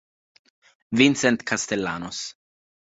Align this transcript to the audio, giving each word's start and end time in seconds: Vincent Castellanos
Vincent 0.91 1.43
Castellanos 1.45 2.33